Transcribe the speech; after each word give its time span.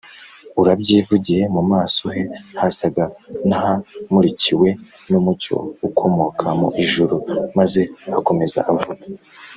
urabyivugiye 0.61 1.43
mu 1.55 1.61
maso 1.71 2.03
he 2.15 2.23
hasaga 2.61 3.03
n’ahamurikiwe 3.49 4.69
n’umucyo 5.11 5.55
ukomoka 5.87 6.45
mu 6.59 6.69
ijuru, 6.83 7.15
maze 7.57 7.81
akomeza 8.17 8.59
avuga 8.71 9.03